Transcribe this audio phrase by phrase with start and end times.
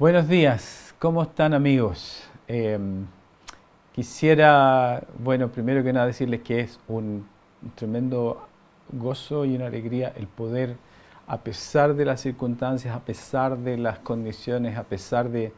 [0.00, 2.22] Buenos días, ¿cómo están amigos?
[2.48, 3.04] Em,
[3.92, 7.26] quisiera, bueno, primero que nada decirles que es un,
[7.74, 8.48] tremendo
[8.90, 10.76] gozo y una alegría el poder,
[11.26, 15.52] a pesar de las circunstancias, a pesar de las condiciones, a pesar de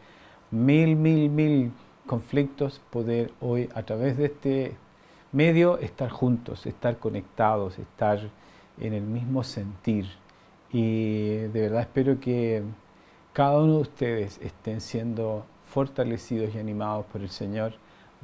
[0.50, 1.70] mil, mil, mil
[2.08, 4.76] conflictos, poder hoy a través de este
[5.30, 8.18] medio estar juntos, estar conectados, estar
[8.80, 10.06] en el mismo sentir.
[10.72, 12.64] Y de verdad espero que
[13.32, 17.72] cada uno de ustedes estén siendo fortalecidos y animados por el Señor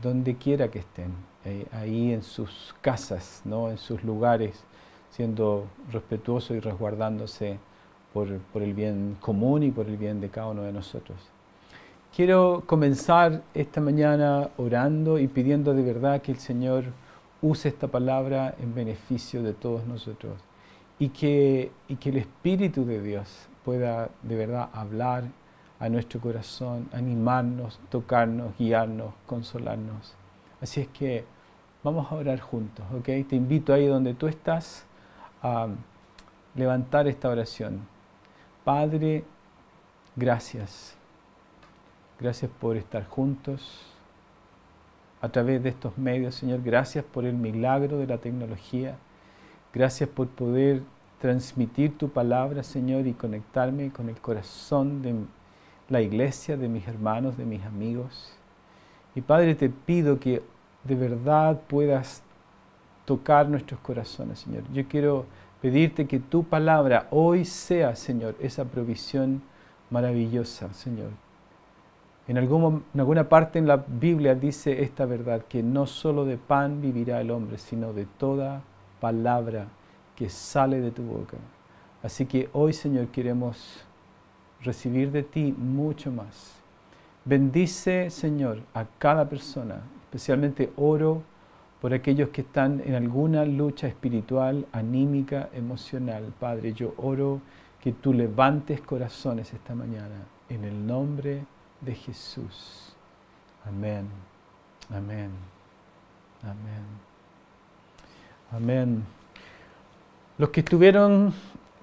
[0.03, 1.13] donde quiera que estén,
[1.45, 3.71] eh, ahí en sus casas, ¿no?
[3.71, 4.63] en sus lugares,
[5.11, 7.59] siendo respetuosos y resguardándose
[8.13, 11.19] por, por el bien común y por el bien de cada uno de nosotros.
[12.15, 16.85] Quiero comenzar esta mañana orando y pidiendo de verdad que el Señor
[17.43, 20.35] use esta palabra en beneficio de todos nosotros
[20.99, 25.25] y que, y que el Espíritu de Dios pueda de verdad hablar
[25.79, 30.15] a nuestro corazón, animarnos, tocarnos, guiarnos, consolarnos.
[30.63, 31.27] Así es que
[31.85, 33.05] vamos a orar juntos, ¿ok?
[33.29, 34.87] Te invito ahí donde tú estás
[35.43, 35.69] a
[36.55, 37.81] levantar esta oración.
[38.65, 39.25] Padre,
[40.17, 40.97] gracias.
[42.19, 43.85] Gracias por estar juntos
[45.21, 46.63] a través de estos medios, Señor.
[46.63, 48.97] Gracias por el milagro de la tecnología.
[49.75, 50.81] Gracias por poder
[51.21, 55.15] transmitir tu palabra, Señor, y conectarme con el corazón de
[55.89, 58.33] la iglesia, de mis hermanos, de mis amigos.
[59.15, 60.43] Y Padre, te pido que
[60.85, 62.23] de verdad puedas
[63.05, 64.63] tocar nuestros corazones, Señor.
[64.73, 65.27] Yo quiero
[65.61, 69.43] pedirte que tu palabra hoy sea, Señor, esa provisión
[69.91, 71.11] maravillosa, Señor.
[72.29, 76.81] En, en alguna parte en la Biblia dice esta verdad, que no solo de pan
[76.83, 78.63] vivirá el hombre, sino de toda
[79.01, 79.69] palabra
[80.19, 81.37] que sale de tu boca.
[82.03, 83.85] Así que hoy, Señor, queremos
[84.63, 86.57] recibir de ti mucho más.
[87.25, 91.23] Bendice, Señor, a cada persona, especialmente oro
[91.81, 96.35] por aquellos que están en alguna lucha espiritual, anímica, emocional.
[96.41, 97.41] Padre, yo oro
[97.81, 101.45] que tú levantes corazones esta mañana, en el nombre
[101.81, 102.93] de Jesús.
[103.65, 104.09] Amén,
[104.91, 105.31] amén,
[106.43, 106.83] amén,
[108.51, 109.18] amén.
[110.39, 111.35] Los que estuvieron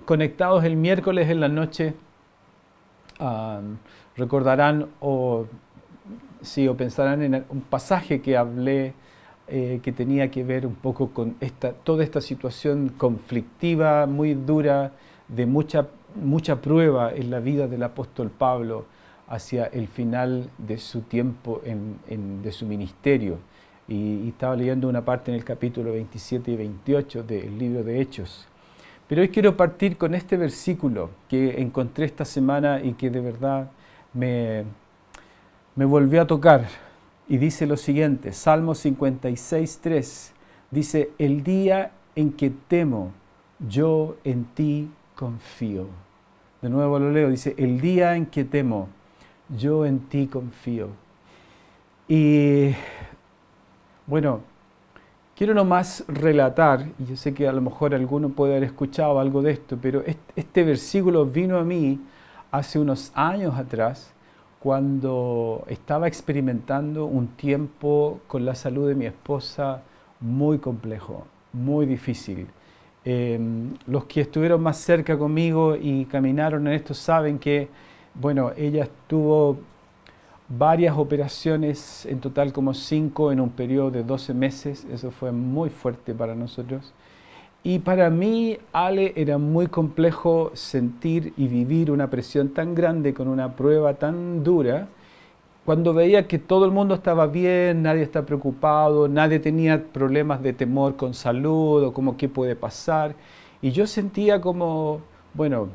[0.05, 1.93] conectados el miércoles en la noche
[4.15, 5.45] recordarán o,
[6.41, 8.93] sí, o pensarán en un pasaje que hablé
[9.47, 14.93] eh, que tenía que ver un poco con esta, toda esta situación conflictiva, muy dura,
[15.27, 18.85] de mucha, mucha prueba en la vida del apóstol Pablo
[19.27, 23.37] hacia el final de su tiempo, en, de su ministerio
[23.87, 28.47] y, estaba leyendo una parte en el capítulo 27 y 28 del libro de Hechos.
[29.07, 33.69] Pero hoy quiero partir con este versículo que encontré esta semana y que de verdad
[34.13, 34.63] me,
[35.75, 36.67] me volvió a tocar.
[37.27, 40.33] Y dice lo siguiente, Salmo 56, 3,
[40.71, 43.11] dice, el día en que temo,
[43.67, 45.87] yo en ti confío.
[46.61, 48.89] De nuevo lo leo, dice, el día en que temo,
[49.49, 50.89] yo en ti confío.
[52.07, 52.73] Y
[54.07, 54.41] bueno,
[55.35, 59.41] quiero nomás relatar, y yo sé que a lo mejor alguno puede haber escuchado algo
[59.41, 60.03] de esto, pero
[60.35, 61.99] este, versículo vino a mí
[62.51, 64.11] hace unos años atrás,
[64.59, 69.83] cuando estaba experimentando un tiempo con la salud de mi esposa
[70.19, 72.47] muy complejo, muy difícil.
[73.03, 77.67] Em, los que estuvieron más cerca conmigo y caminaron en esto saben que,
[78.15, 79.59] bueno, ella estuvo
[80.47, 85.69] varias operaciones, en total como cinco en un periodo de 12 meses, eso fue muy
[85.69, 86.93] fuerte para nosotros.
[87.63, 93.27] Y para mí, Ale, era muy complejo sentir y vivir una presión tan grande con
[93.27, 94.87] una prueba tan dura,
[95.65, 100.53] cuando veía que todo el mundo estaba bien, nadie está preocupado, nadie tenía problemas de
[100.53, 103.15] temor con salud o como qué puede pasar.
[103.63, 105.01] Y yo sentía como,
[105.33, 105.69] bueno,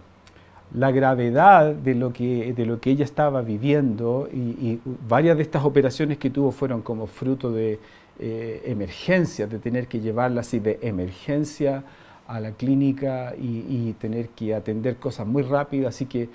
[0.74, 4.78] la gravedad de lo que, de lo que ella estaba viviendo y,
[5.08, 7.78] varias de estas operaciones que tuvo fueron como fruto de
[8.18, 11.82] eh, emergencia, de tener que llevarla así de emergencia
[12.28, 15.94] a la clínica y, tener que atender cosas muy rápidas.
[15.96, 16.28] Así que,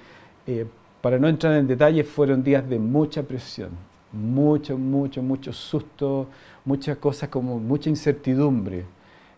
[0.46, 0.66] eh,
[1.02, 3.70] para no entrar en detalles, fueron días de mucha presión,
[4.12, 6.28] mucho, mucho, mucho susto,
[6.66, 8.84] muchas cosas como mucha incertidumbre.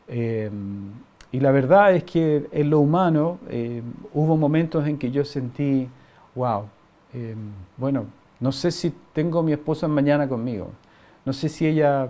[0.08, 0.50] Eh,
[1.32, 3.82] y la verdad es que en lo humano eh,
[4.14, 5.90] hubo momentos en que yo sentí,
[6.36, 6.66] wow,
[7.14, 7.36] eh,
[7.76, 8.06] bueno,
[8.40, 10.70] no sé si tengo a mi esposa mañana conmigo,
[11.26, 12.08] no sé si ella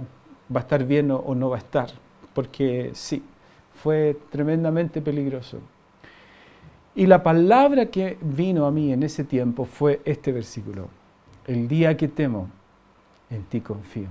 [0.54, 1.90] va a estar bien o, no va a estar,
[2.34, 3.24] porque sí,
[3.82, 5.60] fue tremendamente peligroso.
[6.94, 10.90] Y la palabra que vino a mí en ese tiempo fue este versículo.
[11.46, 12.50] El día que temo,
[13.30, 14.08] en ti confío.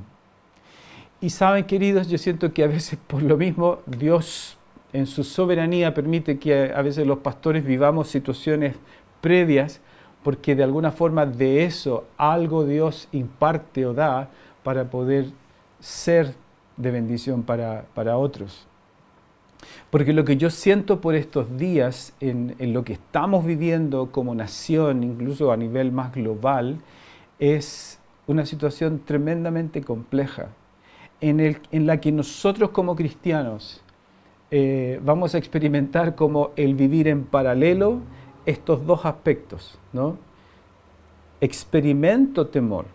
[1.20, 4.56] Y saben, queridos, yo siento que a veces por lo mismo Dios
[4.97, 8.77] en su soberanía permite que a veces los pastores vivamos situaciones
[9.21, 9.83] previas
[10.23, 14.31] porque de alguna forma de eso algo Dios imparte o da
[14.63, 15.27] para poder
[15.81, 16.35] ser
[16.79, 18.67] de bendición para, para otros.
[19.91, 25.03] Porque lo que yo siento por estos días, en, lo que estamos viviendo como nación,
[25.05, 26.79] incluso a nivel más global,
[27.39, 30.49] es una situación tremendamente compleja,
[31.21, 33.83] en, el, en la que nosotros como cristianos
[34.51, 38.01] eh, vamos a experimentar como el vivir en paralelo
[38.45, 39.79] estos dos aspectos.
[39.93, 40.17] ¿no?
[41.41, 42.87] Experimento temor,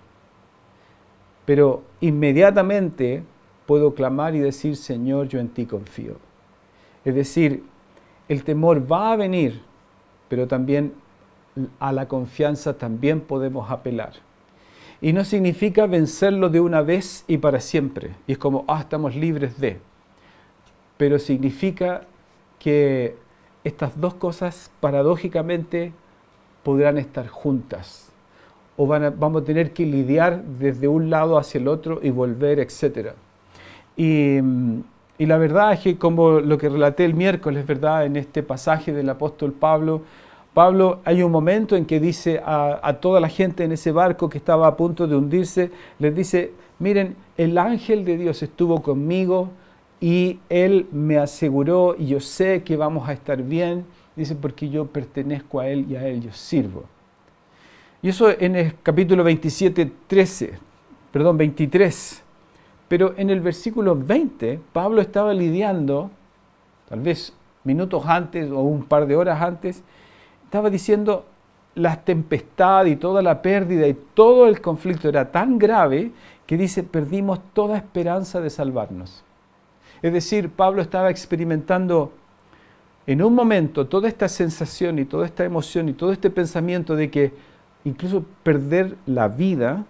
[1.46, 3.24] pero inmediatamente
[3.66, 6.16] puedo clamar y decir, Señor, yo en ti confío.
[7.06, 7.64] Es decir,
[8.28, 9.62] el temor va a venir,
[10.30, 10.94] pero también
[11.80, 14.14] a la confianza también podemos apelar.
[15.02, 18.12] Y no significa vencerlo de una vez y para siempre.
[18.28, 19.80] Y es como, ah, estamos libres de.
[21.02, 22.02] Pero significa
[22.60, 23.16] que
[23.64, 25.94] estas dos cosas paradójicamente
[26.62, 28.12] podrán estar juntas.
[28.78, 32.60] O van vamos a tener que lidiar desde un lado hacia el otro y volver,
[32.60, 33.14] etc.
[33.98, 34.38] Y,
[35.18, 38.06] y la verdad es que como lo que relaté el miércoles, ¿verdad?
[38.06, 40.04] En este pasaje del apóstol Pablo,
[40.54, 44.38] Pablo hay un momento en que dice a, toda la gente en ese barco que
[44.38, 49.50] estaba a punto de hundirse, les dice, miren, el ángel de Dios estuvo conmigo
[50.02, 54.88] y él me aseguró y yo sé que vamos a estar bien, dice, porque yo
[54.88, 56.86] pertenezco a él y a él yo sirvo.
[58.02, 60.54] Y eso en el capítulo 27, 13,
[61.12, 62.24] perdón, 23.
[62.88, 66.10] Pero en el versículo 20, Pablo estaba lidiando,
[66.90, 67.34] tal vez
[67.64, 69.84] minutos antes o un par de horas antes,
[70.44, 71.26] estaba diciendo,
[71.76, 76.12] la tempestad y toda la pérdida y todo el conflicto era tan grave
[76.48, 79.24] que dice, perdimos toda esperanza de salvarnos.
[80.02, 82.12] Es decir, Pablo estaba experimentando
[83.08, 87.10] en un momento toda esta sensación y toda esta emoción y todo este pensamiento de
[87.10, 87.34] que
[87.84, 89.86] incluso perder la vida,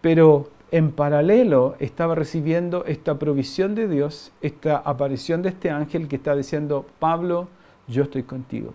[0.00, 6.16] pero en paralelo estaba recibiendo esta provisión de Dios, esta aparición de este ángel que
[6.16, 7.48] está diciendo, Pablo,
[7.88, 8.74] yo estoy contigo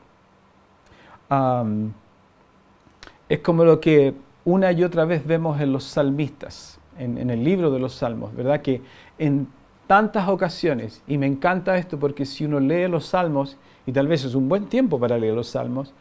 [3.30, 4.14] es como lo que
[4.46, 8.62] una y otra vez vemos en los salmistas, en, el libro de los salmos, ¿verdad?
[8.62, 8.82] Que
[9.18, 9.48] en
[9.88, 14.24] tantas ocasiones, y me encanta esto porque si uno lee los salmos, y tal vez
[14.24, 15.94] es un buen tiempo para leer los salmos,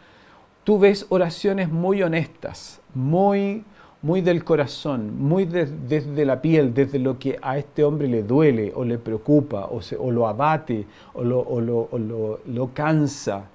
[0.65, 3.65] tú ves oraciones muy honestas, muy,
[4.01, 8.73] muy del corazón, muy desde la piel, desde lo que a este hombre le duele
[8.75, 13.47] o le preocupa o, o lo abate o lo, o lo, lo, lo cansa.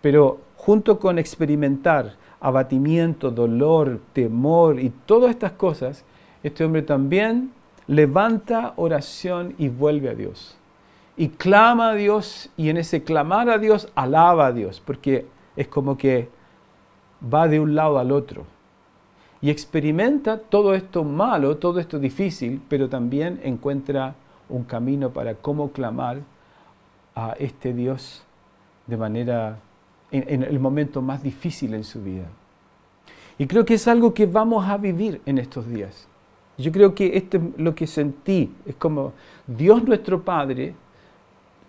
[0.00, 6.04] Pero junto con experimentar abatimiento, dolor, temor y todas estas cosas,
[6.42, 7.50] este hombre también
[7.90, 10.56] levanta oración y vuelve a Dios.
[11.16, 15.26] Y clama a Dios y en ese clamar a Dios alaba a Dios, porque
[15.56, 16.28] es como que
[17.22, 18.46] va de un lado al otro.
[19.42, 24.14] Y experimenta todo esto malo, todo esto difícil, pero también encuentra
[24.48, 26.20] un camino para cómo clamar
[27.16, 28.22] a este Dios
[28.86, 29.58] de manera
[30.12, 32.26] en, el momento más difícil en su vida.
[33.36, 36.06] Y creo que es algo que vamos a vivir en estos días.
[36.60, 38.54] Yo creo que esto es lo que sentí.
[38.66, 39.12] Es como
[39.46, 40.74] Dios nuestro Padre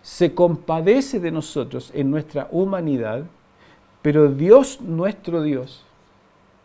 [0.01, 3.23] se compadece de nosotros en nuestra humanidad,
[4.01, 5.85] pero Dios nuestro Dios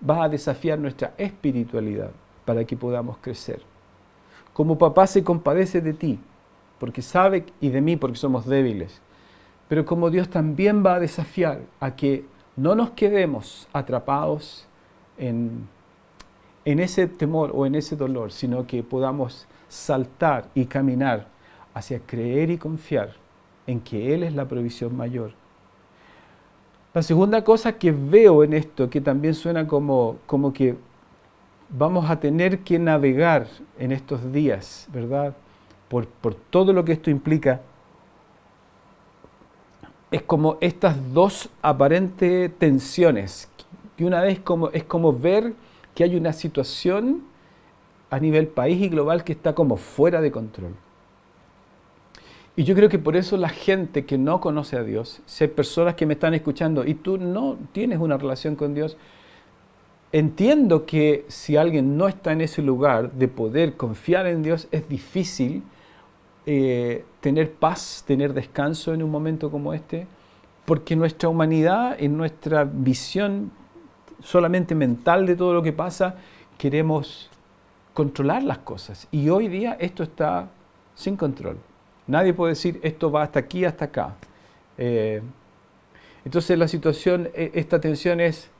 [0.09, 2.11] va a desafiar nuestra espiritualidad
[2.45, 3.62] para que podamos crecer.
[4.52, 6.18] Como papá se compadece de ti,
[6.78, 9.00] porque sabe, y de mí porque somos débiles,
[9.68, 12.25] pero como Dios también va a desafiar a que
[12.56, 14.66] no nos quedemos atrapados
[15.18, 15.68] en,
[16.66, 21.28] en ese temor o en ese dolor, sino que podamos saltar y caminar
[21.73, 23.12] hacia creer y confiar
[23.68, 25.30] en que Él es la provisión mayor.
[26.92, 30.75] La segunda cosa que veo en esto, que también suena como, como que
[31.68, 33.46] vamos a tener que navegar
[33.78, 35.37] en estos días, ¿verdad?
[35.88, 37.61] Por, por todo lo que esto implica,
[40.11, 43.49] es como estas dos aparentes tensiones.
[43.96, 45.54] Y una vez como, es como ver
[45.96, 47.22] que hay una situación
[48.10, 50.74] a nivel país y global que está como fuera de control.
[52.54, 55.94] Y yo creo que por eso la gente que no conoce a Dios, si personas
[55.94, 58.98] que me están escuchando y tú no tienes una relación con Dios,
[60.12, 64.88] entiendo que si alguien no está en ese lugar de poder confiar en Dios, es
[64.88, 65.62] difícil
[66.44, 70.06] eh, tener paz, tener descanso en un momento como este,
[70.66, 73.50] porque nuestra humanidad, en nuestra visión
[74.20, 76.16] solamente mental de todo lo que pasa,
[76.58, 77.30] queremos
[77.94, 79.08] controlar las cosas.
[79.11, 80.49] Y hoy día esto está
[80.94, 81.58] sin control.
[82.06, 84.14] Nadie puede decir esto va hasta aquí, hasta acá.
[84.78, 85.23] Eh,
[86.25, 88.50] entonces la situación, e, esta tensión es,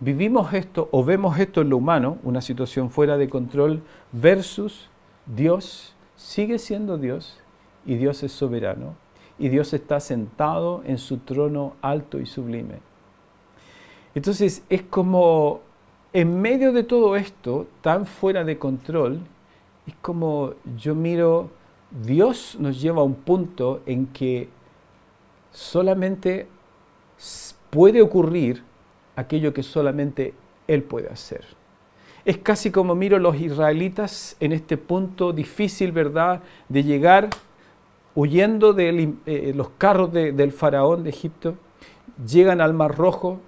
[0.00, 4.88] vivimos esto o vemos esto en lo humano, una situación fuera de control, versus
[5.26, 7.40] Dios sigue siendo Dios
[7.86, 8.94] y Dios es soberano
[9.38, 12.87] y Dios está sentado en su trono alto y sublime.
[14.18, 15.60] Entonces es como
[16.12, 19.20] en medio de todo esto, tan fuera de control,
[19.86, 21.50] es como yo miro,
[22.04, 24.48] Dios nos lleva a un punto en que
[25.52, 26.48] solamente
[27.70, 28.64] puede ocurrir
[29.14, 30.34] aquello que solamente
[30.66, 31.44] Él puede hacer.
[32.24, 37.30] Es casi como miro los israelitas en este punto difícil, ¿verdad?, de llegar
[38.16, 41.54] huyendo de eh, los carros del faraón de Egipto,
[42.26, 43.42] llegan al Mar Rojo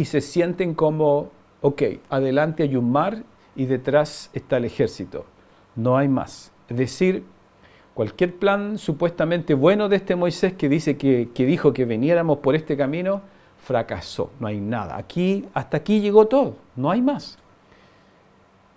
[0.00, 1.28] y se sienten como,
[1.60, 3.22] ok, adelante hay un mar
[3.54, 5.26] y detrás está el ejército,
[5.76, 6.52] no hay más.
[6.70, 7.22] Es decir,
[7.92, 12.54] cualquier plan supuestamente bueno de este Moisés que dice que, que dijo que veniéramos por
[12.54, 13.20] este camino,
[13.58, 14.96] fracasó, no hay nada.
[14.96, 17.36] Aquí, hasta aquí llegó todo, no hay más.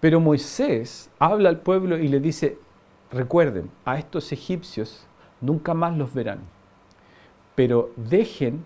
[0.01, 2.57] Pero Moisés habla al pueblo y le dice,
[3.13, 5.07] recuerden, a estos egipcios
[5.39, 6.39] nunca más los verán,
[7.55, 8.65] pero dejen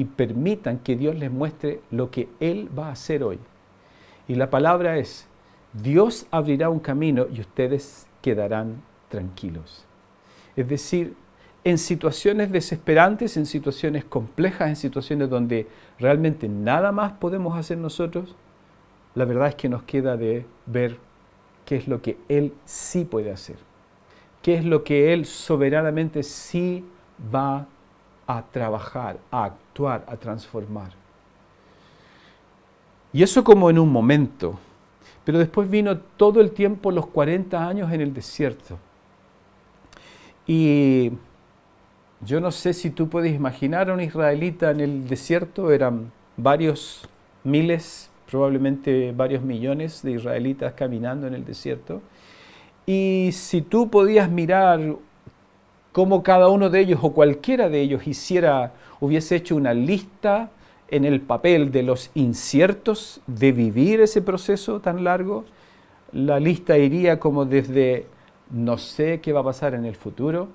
[0.00, 3.38] y permitan que Dios les muestre lo que Él va a hacer hoy.
[4.28, 5.26] Y la palabra es,
[5.74, 8.80] Dios abrirá un camino y ustedes quedarán
[9.10, 9.84] tranquilos.
[10.56, 11.16] Es decir,
[11.64, 15.66] en situaciones desesperantes, en situaciones complejas, en situaciones donde
[15.98, 18.34] realmente nada más podemos hacer nosotros,
[19.14, 20.96] la verdad es que nos queda de ver
[21.66, 23.56] qué es lo que Él sí puede hacer,
[24.40, 26.86] qué es lo que Él soberanamente sí
[27.34, 27.66] va
[28.26, 30.92] a trabajar, a actuar, a transformar.
[33.12, 34.58] Y eso como en un momento,
[35.24, 38.78] pero después vino todo el tiempo, los 40 años en el desierto.
[40.46, 41.12] Y
[42.24, 47.08] yo no sé si tú puedes imaginar a un israelita en el desierto, eran varios
[47.44, 52.02] miles, probablemente varios millones de israelitas caminando en el desierto.
[52.86, 54.96] Y si tú podías mirar
[55.92, 60.50] cómo cada uno de ellos o cualquiera de ellos hiciera, hubiese hecho una lista
[60.88, 65.44] en el papel de los inciertos de vivir ese proceso tan largo,
[66.12, 68.06] la lista iría como desde
[68.50, 70.48] no sé qué va a pasar en el futuro,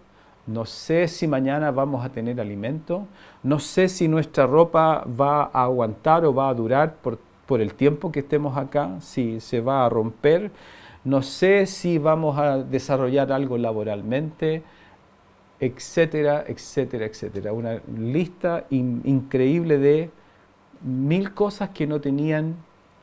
[0.48, 3.08] no sé si mañana vamos a tener alimento,
[3.42, 8.12] no sé si nuestra ropa va a aguantar o va a durar por, el tiempo
[8.12, 10.52] que estemos acá, si se va a romper,
[11.04, 14.64] no sé si vamos a desarrollar algo laboralmente,
[15.60, 17.54] etcétera, etcétera, etcétera.
[17.54, 20.10] Una lista increíble de
[20.82, 22.56] mil cosas que no tenían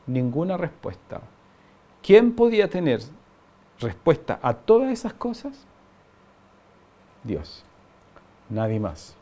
[0.07, 1.21] ninguna respuesta.
[2.01, 3.01] ¿Quién podía tener
[3.79, 5.53] respuesta a todas esas cosas?
[7.23, 7.63] Dios,
[8.49, 9.15] nadie más.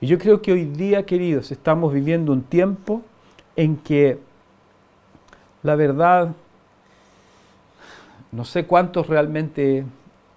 [0.00, 3.02] Y yo creo que hoy día, queridos, estamos viviendo un tiempo
[3.56, 4.18] en que
[5.62, 6.32] la verdad,
[8.30, 9.84] no sé cuántos realmente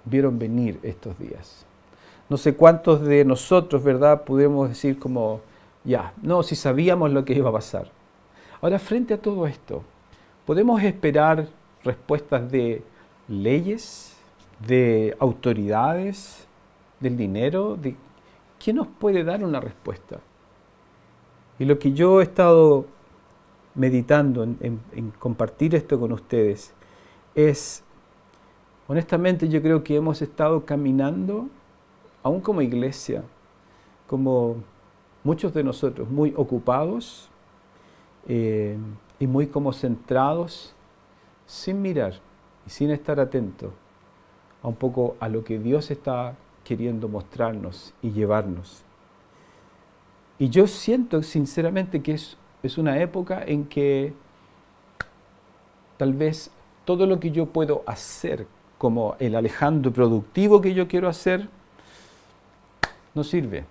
[0.05, 1.65] vieron venir estos días.
[2.31, 5.41] No sé cuántos de nosotros, ¿verdad?, pudimos decir como,
[5.83, 7.91] ya, no, si sabíamos lo que iba a pasar.
[8.61, 9.83] Ahora, frente a todo esto,
[10.45, 11.49] ¿podemos esperar
[11.83, 12.83] respuestas de
[13.27, 14.15] leyes,
[14.65, 16.47] de autoridades,
[17.01, 17.75] del dinero?
[17.75, 17.97] De,
[18.63, 20.21] ¿Quién nos puede dar una respuesta?
[21.59, 22.85] Y lo que yo he estado
[23.75, 24.79] meditando en,
[25.19, 26.73] compartir esto con ustedes
[27.35, 27.83] es,
[28.87, 31.49] honestamente yo creo que hemos estado caminando,
[32.23, 33.23] aún como iglesia,
[34.07, 34.57] como
[35.23, 37.29] muchos de nosotros, muy ocupados
[38.27, 38.77] eh,
[39.19, 40.73] y muy como centrados,
[41.45, 42.13] sin mirar
[42.65, 43.71] y sin estar atentos
[44.63, 48.83] a un poco a lo que Dios está queriendo mostrarnos y llevarnos.
[50.37, 54.13] Y yo siento sinceramente que es, es una época en que
[55.97, 56.51] tal vez
[56.85, 58.47] todo lo que yo puedo hacer
[58.77, 61.47] como el Alejandro productivo que yo quiero hacer,
[63.13, 63.65] no sirve.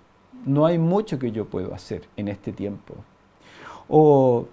[0.45, 2.95] No hay mucho que yo puedo hacer en este tiempo.
[3.87, 4.47] O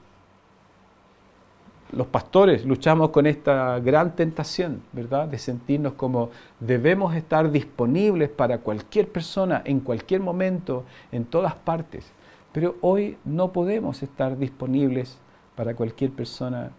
[1.92, 5.28] los pastores luchamos con esta gran tentación, ¿verdad?
[5.28, 6.30] De sentirnos como
[6.60, 12.12] debemos estar disponibles para cualquier persona, en cualquier momento, en todas partes.
[12.52, 15.18] Pero hoy no podemos estar disponibles
[15.56, 16.72] para cualquier persona,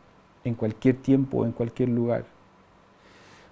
[0.44, 2.26] en cualquier tiempo, en cualquier lugar.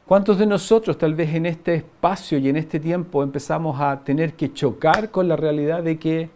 [0.07, 4.35] ¿Cuántos de nosotros tal vez en este espacio y en este tiempo empezamos a tener
[4.35, 6.29] que chocar con la realidad de que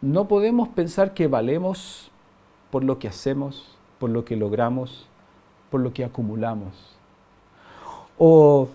[0.00, 2.10] no podemos pensar que valemos
[2.70, 5.06] por lo que hacemos, por lo que logramos,
[5.70, 6.96] por lo que acumulamos?
[8.16, 8.70] O,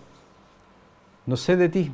[1.26, 1.90] no sé de ti,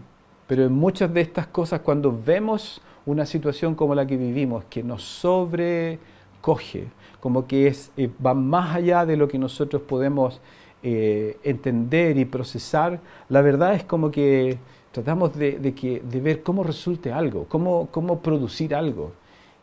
[0.47, 4.83] pero en muchas de estas cosas cuando vemos una situación como la que vivimos, que
[4.83, 6.88] nos sobrecoge,
[7.21, 10.42] como que es, eh, va más allá de lo que nosotros podemos
[10.82, 14.58] eh, entender y procesar, la verdad es como que
[14.90, 19.12] tratamos de, que, de ver cómo resulte algo, cómo, cómo producir algo.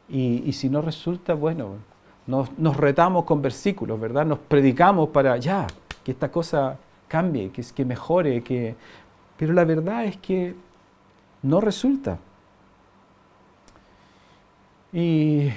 [0.10, 1.76] Y, si no resulta, bueno,
[2.26, 4.26] nos, nos, retamos con versículos, ¿verdad?
[4.26, 5.68] Nos predicamos para ya,
[6.04, 8.76] que esta cosa cambie, que, que mejore, que...
[9.38, 10.56] pero la verdad es que
[11.44, 12.18] no resulta.
[14.92, 15.50] Y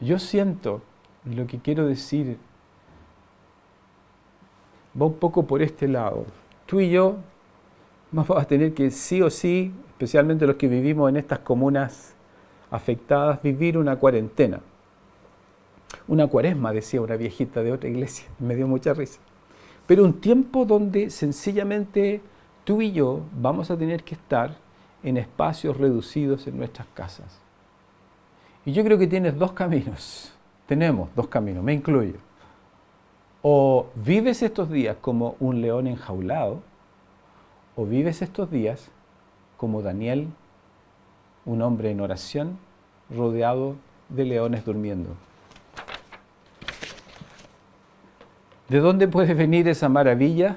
[0.00, 0.82] yo siento,
[1.24, 2.38] lo que quiero decir
[5.00, 6.24] va un poco por este lado.
[6.66, 7.16] Tú y yo
[8.10, 12.14] vamos a tener que sí o sí, especialmente los que vivimos en estas comunas
[12.70, 14.60] afectadas, vivir una cuarentena.
[16.08, 19.20] Una cuaresma, decía una viejita de otra iglesia, me dio mucha risa.
[19.86, 22.20] Pero un tiempo donde sencillamente
[22.64, 24.56] tú y yo vamos a tener que estar
[25.02, 27.40] en espacios reducidos en nuestras casas.
[28.64, 30.32] Y yo creo que tienes dos caminos.
[30.66, 32.14] Tenemos dos caminos, me incluyo.
[33.42, 36.62] O vives estos días como un león enjaulado,
[37.74, 38.90] o vives estos días
[39.56, 40.28] como Daniel,
[41.44, 42.58] un hombre en oración,
[43.10, 43.74] rodeado
[44.08, 45.10] de leones durmiendo.
[48.68, 50.56] ¿De dónde puede venir esa maravilla?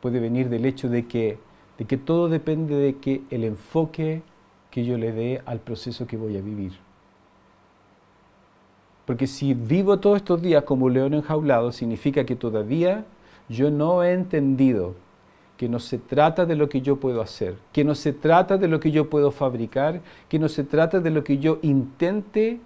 [0.00, 1.38] Puede venir del hecho de que,
[1.78, 4.22] de que todo depende de que el enfoque
[4.70, 6.72] que yo le dé al proceso que voy a vivir.
[9.12, 13.04] Porque si vivo todos estos días como león enjaulado, significa que todavía
[13.46, 14.94] yo no he entendido
[15.58, 18.68] que no se trata de lo que yo puedo hacer, que no se trata de
[18.68, 20.00] lo que yo puedo fabricar,
[20.30, 22.58] que no se trata de lo que yo intente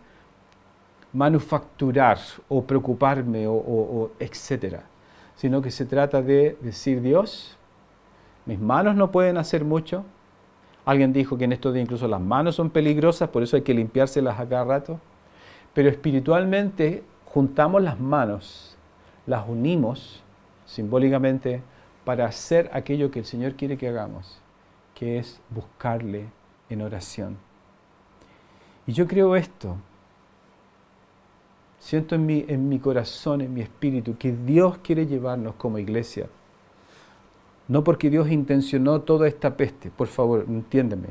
[1.12, 4.84] manufacturar o preocuparme o, o etcétera,
[5.34, 7.58] sino que se trata de decir Dios,
[8.44, 10.04] mis manos no pueden hacer mucho.
[10.84, 13.74] Alguien dijo que en estos días incluso las manos son peligrosas, por eso hay que
[13.74, 15.00] limpiárselas a cada rato.
[15.76, 18.78] Pero espiritualmente juntamos las manos,
[19.26, 20.22] las unimos
[20.64, 21.60] simbólicamente
[22.02, 24.40] para hacer aquello que el Señor quiere que hagamos,
[24.94, 26.30] que es buscarle
[26.70, 27.36] en oración.
[28.86, 29.76] Y yo creo esto,
[31.78, 36.26] siento en mi, en mi corazón, en mi espíritu, que Dios quiere llevarnos como iglesia.
[37.68, 41.08] No porque Dios intencionó toda esta peste, por favor, entiéndeme.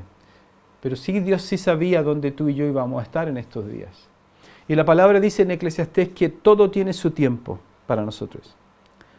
[0.81, 4.09] Pero sí Dios sí sabía dónde tú y yo íbamos a estar en estos días.
[4.67, 8.55] Y la palabra dice en Eclesiastés que todo tiene su tiempo para nosotros.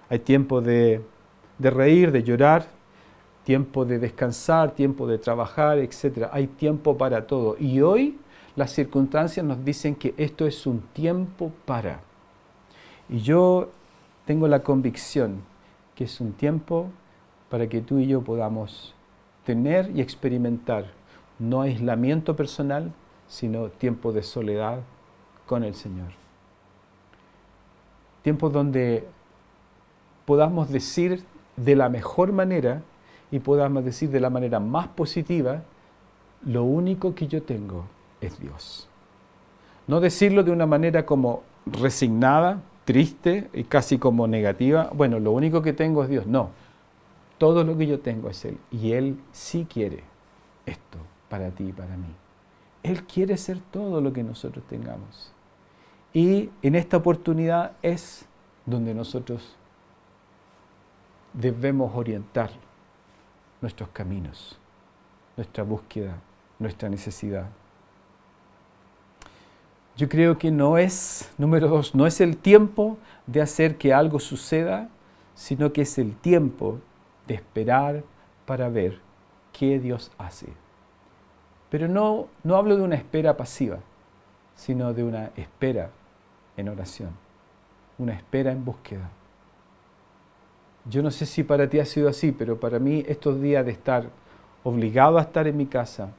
[0.09, 1.03] Hay tiempo de,
[1.61, 2.67] reír, de llorar,
[3.45, 6.29] tiempo de descansar, tiempo de trabajar, etc.
[6.33, 7.57] Hay tiempo para todo.
[7.61, 8.19] Y hoy
[8.57, 12.01] las circunstancias nos dicen que esto es un tiempo para.
[13.09, 13.71] Y yo
[14.25, 15.43] tengo la convicción
[15.95, 16.89] que es un tiempo
[17.49, 18.95] para que tú y yo podamos
[19.45, 20.87] tener y experimentar
[21.39, 22.93] no aislamiento personal,
[23.29, 24.81] sino tiempo de soledad
[25.47, 26.09] con el Señor.
[28.23, 29.07] Tiempos donde
[30.25, 31.25] podamos decir
[31.57, 32.83] de la mejor manera
[33.31, 35.63] y podamos decir de la manera más positiva,
[36.45, 37.85] lo único que yo tengo
[38.21, 38.89] es Dios.
[39.87, 45.63] No decirlo de una manera como resignada, triste y casi como negativa, bueno, lo único
[45.63, 46.27] que tengo es Dios.
[46.27, 46.51] No,
[47.39, 48.59] todo lo que yo tengo es Él.
[48.71, 50.03] Y Él sí quiere
[50.67, 52.09] esto para ti y para mí.
[52.83, 55.33] Él quiere ser todo lo que nosotros tengamos.
[56.17, 58.25] Y en esta oportunidad es
[58.65, 59.55] donde nosotros
[61.35, 62.49] debemos orientar
[63.61, 64.59] nuestros caminos,
[65.37, 66.17] nuestra búsqueda,
[66.59, 67.51] nuestra necesidad.
[69.99, 74.19] Yo creo que no es, número dos, no es el tiempo de hacer que algo
[74.19, 74.89] suceda,
[75.35, 76.79] sino que es el tiempo
[77.27, 78.05] de esperar
[78.47, 79.01] para ver
[79.53, 80.47] qué Dios hace.
[81.69, 83.81] Pero no, no hablo de una espera pasiva,
[84.55, 85.91] sino de una espera
[86.57, 87.11] en oración,
[87.99, 89.11] una espera en búsqueda.
[90.89, 93.73] Yo no sé si para ti ha sido así, pero para mí estos días de
[93.73, 94.09] estar
[94.63, 96.11] obligado a estar en mi casa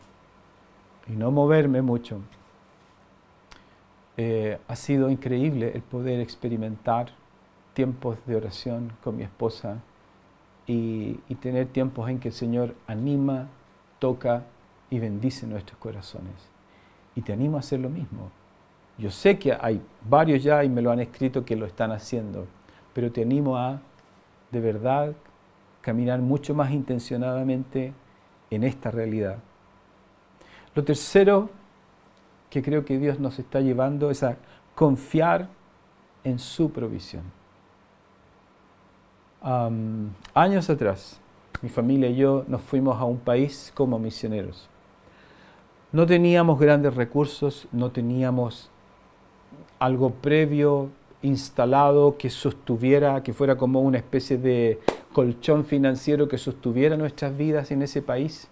[1.07, 2.19] y no moverme mucho,
[4.17, 7.11] eh, ha sido increíble el poder experimentar
[7.73, 9.77] tiempos de oración con mi esposa
[10.65, 13.47] y, y tener tiempos en que el Señor anima,
[13.99, 14.43] toca
[14.89, 16.33] y bendice nuestros corazones.
[17.15, 18.31] Y te animo a hacer lo mismo.
[18.97, 22.47] Yo sé que hay varios ya y me lo han escrito que lo están haciendo,
[22.93, 23.79] pero te animo a
[24.51, 25.13] de verdad
[25.81, 27.93] caminar mucho más intencionadamente
[28.49, 29.37] en esta realidad.
[30.73, 31.49] Lo tercero
[32.49, 34.37] que creo que Dios nos está llevando es a
[34.75, 35.47] confiar
[36.23, 37.23] en su provisión.
[40.33, 41.21] años atrás,
[41.61, 44.67] mi familia y yo nos fuimos a un país como misioneros.
[45.91, 48.69] No teníamos grandes recursos, no teníamos
[49.79, 50.89] algo previo
[51.21, 54.79] instalado que sostuviera, que fuera como una especie de
[55.13, 58.49] colchón financiero que sostuviera nuestras vidas en ese país.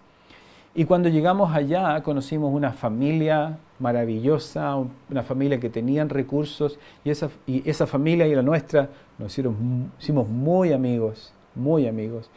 [0.73, 4.75] Y cuando llegamos allá conocimos una familia maravillosa,
[5.09, 9.91] una familia que tenían recursos y esa, y esa familia y la nuestra nos hicieron,
[9.99, 12.29] hicimos muy amigos, muy amigos.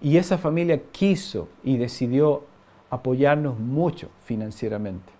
[0.00, 2.44] Y esa familia quiso y decidió
[2.90, 5.12] apoyarnos mucho financieramente.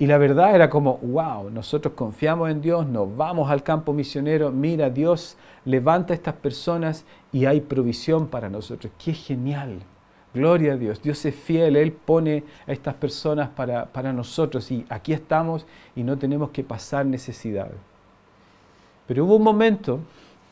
[0.00, 4.50] Y la verdad era como, wow, nosotros confiamos en Dios, nos vamos al campo misionero,
[4.50, 5.36] mira, Dios
[5.66, 8.90] levanta a estas personas y hay provisión para nosotros.
[8.96, 9.80] Qué genial.
[10.32, 11.02] Gloria a Dios.
[11.02, 16.02] Dios es fiel, Él pone a estas personas para, para nosotros y aquí estamos y
[16.02, 17.70] no tenemos que pasar necesidad.
[19.06, 20.00] Pero hubo un momento,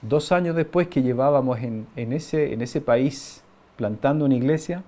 [0.03, 3.43] dos años después que llevábamos en, en, ese, en ese país
[3.77, 4.85] plantando una iglesia,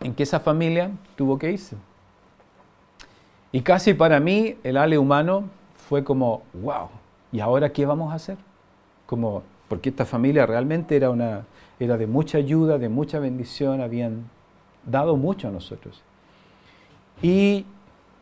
[0.00, 1.76] en que esa familia tuvo que irse.
[3.54, 5.44] Y casi para mí el ale humano
[5.88, 6.88] fue como, wow,
[7.30, 8.36] ¿y ahora qué vamos a hacer?
[9.06, 11.44] Como, porque esta familia realmente era, una,
[11.78, 14.24] era de mucha ayuda, de mucha bendición, habían
[14.84, 16.02] dado mucho a nosotros.
[17.22, 17.64] Y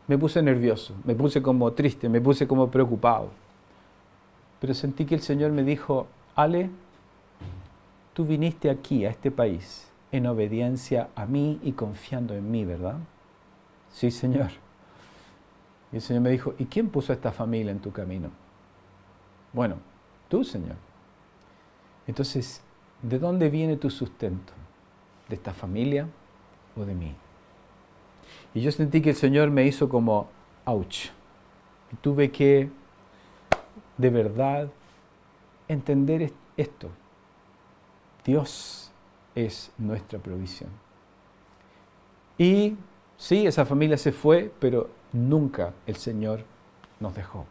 [0.07, 3.29] me puse nervioso, me puse como triste, me puse como preocupado.
[4.61, 6.69] Pero sentí que el Señor me dijo, Ale,
[8.13, 12.97] tú viniste aquí, a este país, en obediencia a mí y confiando en mí, ¿verdad?
[13.91, 14.62] Sí, Señor.
[15.93, 18.31] Y el Señor me dijo, ¿y quién puso a esta familia en tu camino?
[19.53, 19.75] Bueno,
[20.27, 20.75] tú, Señor.
[22.07, 22.61] Entonces,
[23.03, 24.53] ¿de dónde viene tu sustento?
[25.29, 26.07] ¿De esta familia
[26.75, 27.15] o de mí?
[28.55, 30.29] Y yo sentí que el Señor me hizo como,
[30.65, 31.09] ouch.
[31.91, 32.71] Y tuve que,
[33.99, 34.69] de verdad,
[35.67, 36.89] entender esto.
[38.25, 38.91] Dios
[39.35, 40.71] es nuestra provisión.
[42.39, 42.77] Y
[43.23, 46.41] sí, esa familia se fue, pero nunca el Señor
[46.99, 47.45] nos dejó.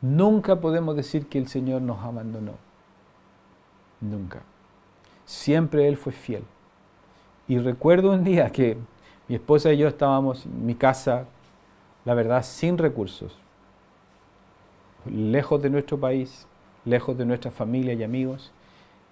[0.00, 2.54] Nunca podemos decir que el Señor nos abandonó.
[4.00, 4.42] Nunca.
[5.26, 6.42] Siempre Él fue fiel.
[7.46, 8.78] Y recuerdo un día que
[9.28, 11.26] mi esposa y yo estábamos en mi casa,
[12.04, 13.38] la verdad, sin recursos,
[15.06, 16.48] lejos de nuestro país,
[16.84, 18.50] lejos de nuestra familia y amigos,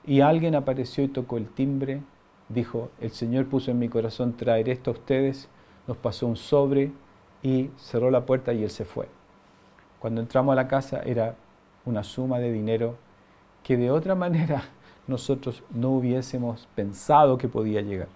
[0.05, 2.01] y alguien apareció y tocó el timbre,
[2.49, 5.49] dijo, el Señor puso en mi corazón traer esto a ustedes,
[5.89, 6.93] nos pasó un sobre
[7.43, 9.09] y cerró la puerta y él se fue.
[9.99, 11.35] Cuando entramos a la casa era
[11.85, 12.97] una suma de dinero
[13.65, 14.63] que de otra manera
[15.09, 18.09] nosotros no hubiésemos pensado que podía llegar.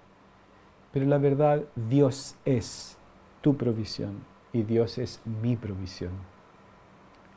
[0.92, 2.98] Pero la verdad, Dios es
[3.40, 6.12] tu provisión y Dios es mi provisión.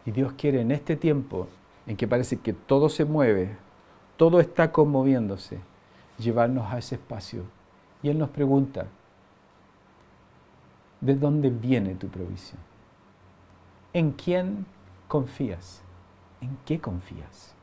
[0.05, 1.47] Y Dios quiere en este tiempo
[1.87, 3.55] en que parece que todo se mueve,
[4.17, 5.59] todo está conmoviéndose,
[6.17, 7.43] llevarnos a ese espacio.
[8.03, 8.87] Y Él nos pregunta,
[11.05, 12.59] ¿De dónde viene tu provisión?
[13.93, 14.65] ¿En quién
[15.07, 15.83] confías?
[16.41, 17.53] ¿En qué confías?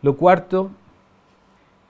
[0.00, 0.70] Lo cuarto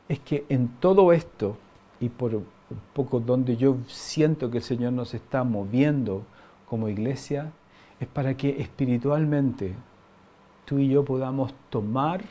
[0.08, 1.58] es que en todo esto,
[2.00, 2.46] y por un
[2.94, 6.22] poco donde yo siento que el Señor nos está moviendo
[6.70, 7.52] como iglesia,
[8.00, 9.74] es para que espiritualmente
[10.64, 12.24] tú y yo podamos tomar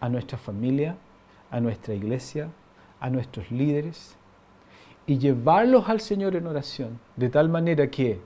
[0.00, 0.96] a nuestra familia,
[1.50, 2.48] a nuestra iglesia,
[3.00, 4.16] a nuestros líderes,
[5.06, 8.20] y llevarlos al Señor en oración, de tal manera que,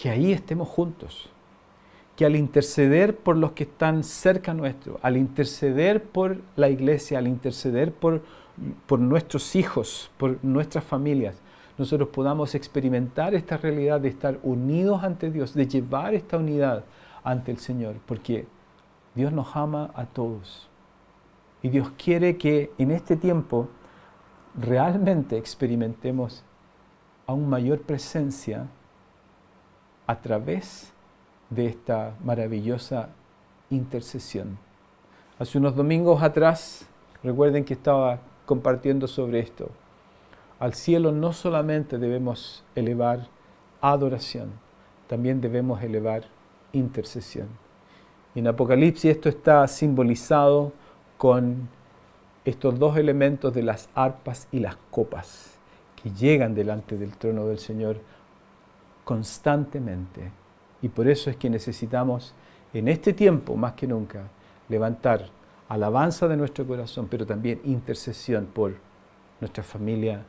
[0.00, 1.28] que ahí estemos juntos,
[2.14, 7.26] que al interceder por los que están cerca nuestro, al interceder por la iglesia, al
[7.26, 8.22] interceder por,
[8.86, 11.42] por nuestros hijos, por nuestras familias,
[11.78, 16.84] nosotros podamos experimentar esta realidad de estar unidos ante Dios, de llevar esta unidad
[17.22, 18.46] ante el Señor, porque
[19.14, 20.68] Dios nos ama a todos.
[21.62, 23.68] Y Dios quiere que en este tiempo
[24.56, 26.42] realmente experimentemos
[27.26, 28.66] aún mayor presencia
[30.06, 30.92] a través
[31.50, 33.08] de esta maravillosa
[33.70, 34.58] intercesión.
[35.38, 36.86] Hace unos domingos atrás,
[37.22, 39.70] recuerden que estaba compartiendo sobre esto.
[40.58, 43.28] Al cielo no solamente debemos elevar
[43.80, 44.52] adoración,
[45.06, 46.24] también debemos elevar
[46.72, 47.48] intercesión.
[48.34, 50.72] En Apocalipsis esto está simbolizado
[51.18, 51.68] con
[52.46, 55.58] estos dos elementos de las arpas y las copas
[56.00, 57.98] que llegan delante del trono del Señor
[59.04, 60.30] constantemente.
[60.80, 62.34] Y por eso es que necesitamos
[62.72, 64.28] en este tiempo, más que nunca,
[64.68, 65.28] levantar
[65.68, 68.74] alabanza de nuestro corazón, pero también intercesión por
[69.40, 70.22] nuestra familia,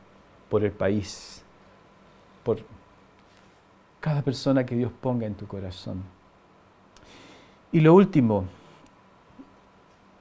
[0.48, 1.44] por el país,
[2.42, 2.58] por
[4.00, 6.02] cada persona que Dios ponga en tu corazón.
[7.70, 8.44] Y lo último,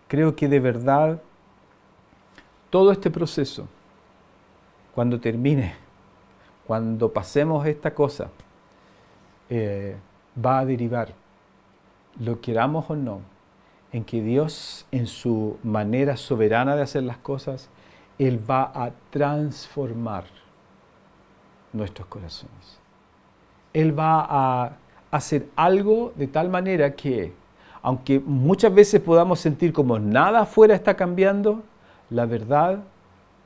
[0.07, 1.21] creo que de verdad
[2.69, 3.67] todo este proceso,
[4.93, 5.75] cuando termine,
[6.65, 8.29] cuando pasemos esta cosa,
[9.49, 9.95] eh,
[10.43, 11.13] va a derivar,
[12.19, 13.21] lo queramos o no,
[13.91, 17.69] en que Dios, en su manera soberana de hacer las cosas,
[18.17, 20.25] Él va a transformar
[21.71, 22.79] nuestros corazones.
[23.73, 24.77] Él va a
[25.11, 27.33] hacer algo de tal manera que,
[27.81, 31.63] aunque muchas veces podamos sentir como nada afuera está cambiando,
[32.09, 32.83] la verdad,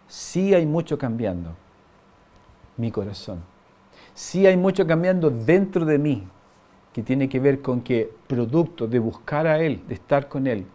[0.08, 1.56] sí hay mucho cambiando.
[2.78, 3.42] Mi corazón.
[4.14, 6.28] Sí hay mucho cambiando dentro de mí,
[6.94, 10.66] que tiene que ver con que, producto de buscar a Él, de estar con Él,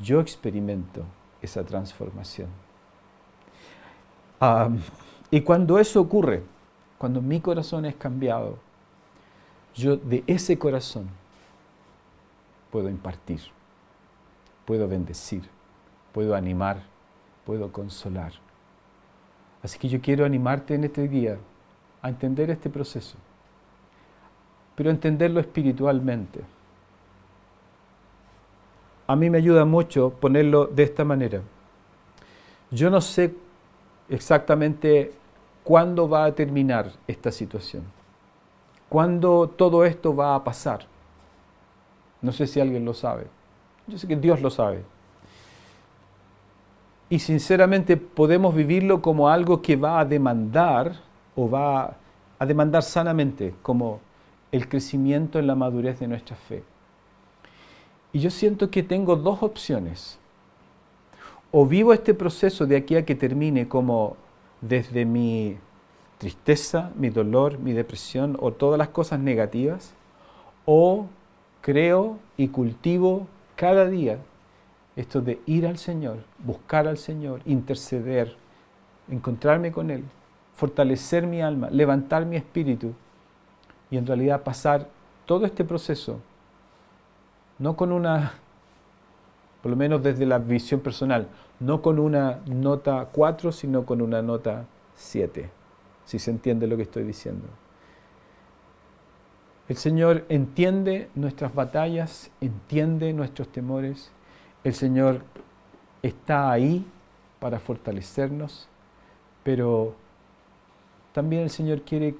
[0.00, 1.04] yo experimento
[1.42, 2.48] esa transformación.
[5.30, 6.42] y cuando eso ocurre,
[6.96, 8.58] cuando mi corazón es cambiado,
[9.74, 11.08] yo de ese corazón
[12.70, 13.40] puedo impartir,
[14.64, 15.42] puedo bendecir,
[16.12, 16.82] puedo animar,
[17.48, 18.32] puedo consolar.
[19.62, 21.38] Así que yo quiero animarte en este día
[22.02, 23.16] a entender este proceso,
[24.74, 26.42] pero entenderlo espiritualmente.
[29.06, 31.40] A mí me ayuda mucho ponerlo de esta manera.
[32.70, 33.34] Yo no sé
[34.10, 35.14] exactamente
[35.64, 37.82] cuándo va a terminar esta situación,
[38.90, 40.80] cuándo todo esto va a pasar.
[42.20, 43.26] No sé si alguien lo sabe.
[43.86, 44.97] Yo sé que Dios lo sabe
[47.10, 50.96] y sinceramente podemos vivirlo como algo que va a demandar
[51.34, 51.96] o va
[52.38, 54.00] a demandar sanamente como
[54.52, 56.62] el crecimiento en la madurez de nuestra fe.
[58.12, 60.18] Y yo siento que tengo dos opciones.
[61.50, 64.16] O vivo este proceso de aquí a que termine como
[64.60, 65.56] desde mi
[66.18, 69.94] tristeza, mi dolor, mi depresión o todas las cosas negativas,
[70.66, 71.06] o
[71.62, 74.18] creo y cultivo cada día
[74.98, 78.34] esto de ir al Señor, buscar al Señor, interceder,
[79.08, 80.02] encontrarme con Él,
[80.54, 82.94] fortalecer mi alma, levantar mi espíritu
[83.92, 84.88] y en realidad pasar
[85.24, 86.18] todo este proceso,
[87.60, 88.32] no con una,
[89.62, 91.28] por lo menos desde la visión personal,
[91.60, 95.48] no con una nota 4, sino con una nota 7,
[96.06, 97.46] si se entiende lo que estoy diciendo.
[99.68, 104.10] El Señor entiende nuestras batallas, entiende nuestros temores
[104.68, 105.22] el Señor
[106.02, 106.84] está ahí
[107.40, 108.68] para fortalecernos,
[109.42, 109.94] pero
[111.12, 112.14] también el Señor quiere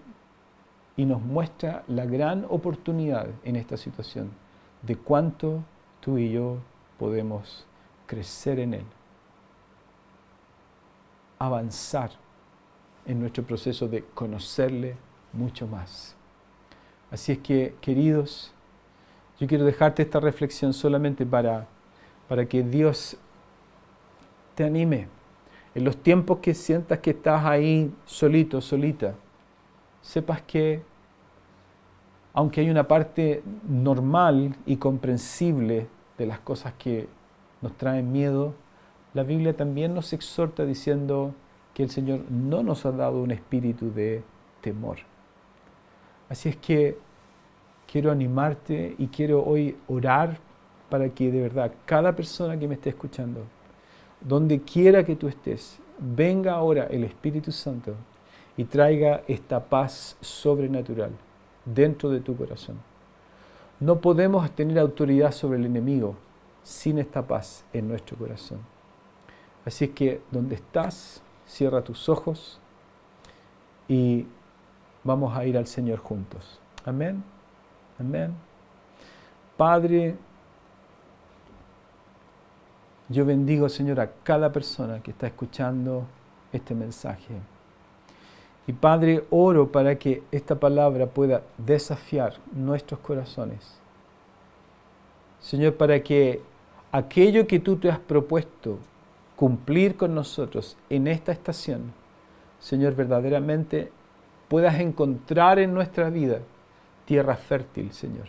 [0.96, 4.30] y nos muestra la gran oportunidad en esta situación
[4.82, 5.62] de cuánto
[6.00, 6.58] tú y yo
[6.98, 7.66] podemos
[8.06, 8.84] crecer en Él,
[11.38, 12.10] avanzar
[13.06, 14.96] en nuestro proceso de conocerle
[15.32, 16.16] mucho más.
[17.10, 18.52] Así es que, queridos,
[19.38, 21.68] yo quiero dejarte esta reflexión solamente para
[22.28, 23.16] para que Dios
[24.54, 25.08] te anime.
[25.74, 29.14] En los tiempos que sientas que estás ahí solito, solita,
[30.02, 30.82] sepas que
[32.34, 37.08] aunque hay una parte normal y comprensible de las cosas que
[37.60, 38.54] nos traen miedo,
[39.14, 41.34] la Biblia también nos exhorta diciendo
[41.74, 44.22] que el Señor no nos ha dado un espíritu de
[44.60, 44.98] temor.
[46.28, 46.98] Así es que
[47.90, 50.38] quiero animarte y quiero hoy orar
[50.88, 53.42] para que de verdad cada persona que me esté escuchando,
[54.20, 57.94] donde quiera que tú estés, venga ahora el Espíritu Santo
[58.56, 61.10] y traiga esta paz sobrenatural
[61.64, 62.76] dentro de tu corazón.
[63.80, 66.16] No podemos tener autoridad sobre el enemigo
[66.62, 68.58] sin esta paz en nuestro corazón.
[69.64, 72.58] Así es que donde estás, cierra tus ojos
[73.86, 74.26] y
[75.04, 76.60] vamos a ir al Señor juntos.
[76.84, 77.22] Amén.
[77.98, 78.34] Amén.
[79.56, 80.16] Padre,
[83.08, 86.04] yo bendigo, Señor, a cada persona que está escuchando
[86.52, 87.34] este mensaje.
[88.66, 93.78] Y Padre, oro para que esta palabra pueda desafiar nuestros corazones.
[95.40, 96.42] Señor, para que
[96.92, 98.78] aquello que tú te has propuesto
[99.36, 101.94] cumplir con nosotros en esta estación,
[102.60, 103.90] Señor, verdaderamente
[104.48, 106.40] puedas encontrar en nuestra vida
[107.06, 108.26] tierra fértil, Señor.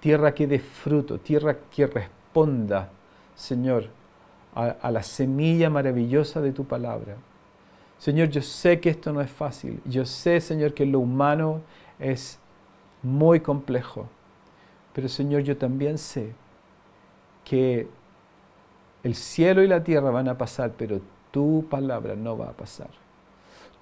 [0.00, 2.90] Tierra que dé fruto, tierra que responda
[3.40, 3.86] Señor,
[4.54, 7.16] a, la semilla maravillosa de tu palabra.
[7.98, 9.80] Señor, yo sé que esto no es fácil.
[9.86, 11.62] Yo sé, Señor, que lo humano
[11.98, 12.38] es
[13.02, 14.08] muy complejo.
[14.92, 16.34] Pero Señor, yo también sé
[17.42, 17.88] que
[19.02, 21.00] el cielo y la tierra van a pasar, pero
[21.30, 22.90] tu palabra no va a pasar.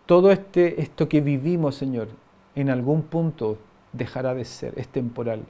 [0.06, 2.06] Todo este, esto que vivimos, Señor,
[2.54, 3.58] en algún punto
[3.92, 5.42] dejará de ser, es temporal,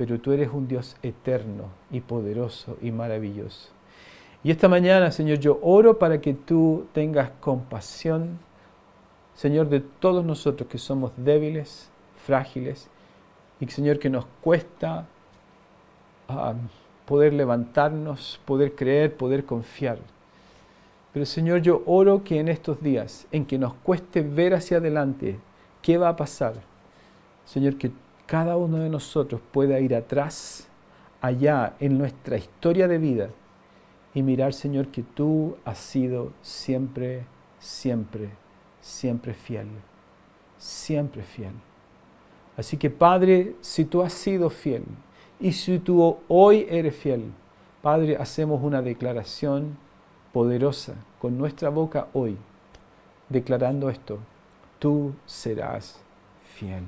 [0.00, 3.68] pero tú eres un Dios eterno y poderoso y maravilloso.
[4.42, 8.38] Y esta mañana, Señor, yo oro para que tú tengas compasión,
[9.34, 11.90] Señor, de todos nosotros que somos débiles,
[12.24, 12.88] frágiles,
[13.60, 15.04] y Señor, que nos cuesta
[16.28, 16.54] ah,
[17.04, 19.98] poder levantarnos, poder creer, poder confiar.
[21.12, 25.38] Pero Señor, yo oro que en estos días, en que nos cueste ver hacia adelante
[25.82, 26.54] qué va a pasar,
[27.44, 27.92] Señor, que
[28.30, 30.68] cada uno de nosotros pueda ir atrás,
[31.20, 33.30] allá en nuestra historia de vida,
[34.14, 37.26] y mirar, Señor, que tú has sido siempre,
[37.58, 38.30] siempre,
[38.80, 39.66] siempre fiel,
[40.58, 41.54] siempre fiel.
[42.56, 44.84] Así que Padre, si tú has sido fiel
[45.40, 47.32] y si tú hoy eres fiel,
[47.82, 49.76] Padre, hacemos una declaración
[50.32, 52.36] poderosa con nuestra boca hoy,
[53.28, 54.20] declarando esto,
[54.78, 56.00] tú serás
[56.54, 56.84] fiel.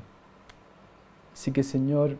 [1.32, 2.16] Así que Señor,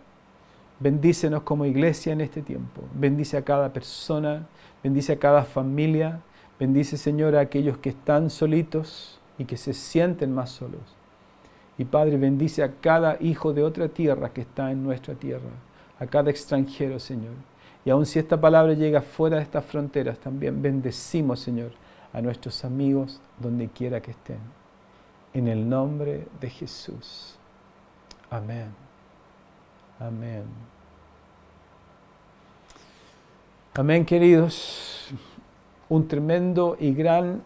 [0.80, 4.46] bendícenos como iglesia en este tiempo, bendice a cada persona,
[4.82, 6.20] bendice a cada familia,
[6.58, 10.80] bendice Señor a aquellos que están solitos y que se sienten más solos.
[11.78, 15.50] Y Padre, bendice a cada hijo de otra tierra que está en nuestra tierra,
[15.98, 17.34] a cada extranjero, Señor.
[17.84, 21.72] Y aun si esta palabra llega fuera de estas fronteras, también bendecimos, Señor,
[22.12, 24.38] a nuestros amigos donde quiera que estén.
[25.32, 27.38] En el nombre de Jesús.
[28.30, 28.81] Amén.
[30.06, 30.42] Amén.
[33.74, 35.14] Amén, queridos.
[35.88, 37.40] Un tremendo y gran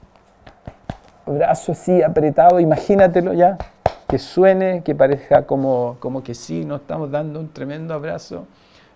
[1.27, 3.59] abrazo así apretado, imagínatelo ya
[4.09, 8.47] que suene, que parezca como, como que sí, nos estamos dando un tremendo abrazo,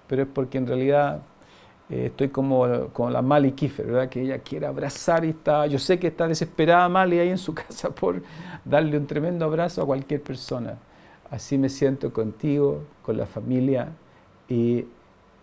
[0.07, 1.19] pero es porque en realidad
[1.91, 4.09] eh, estoy como, como la Mali Kiefer, ¿verdad?
[4.09, 7.55] Que ella quiere abrazar y está, yo sé que está desesperada Mali ahí en su
[7.55, 8.23] casa por
[8.65, 10.79] darle un tremendo abrazo a cualquier persona.
[11.31, 13.93] Así me siento contigo, con la familia
[14.49, 14.85] y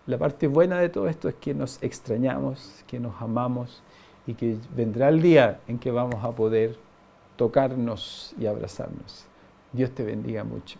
[0.06, 3.82] la parte buena de todo esto es que nos extrañamos, que nos amamos
[4.26, 6.76] y que vendrá el día en que vamos a poder
[7.36, 9.26] tocarnos y abrazarnos.
[9.72, 10.78] Dios te bendiga mucho.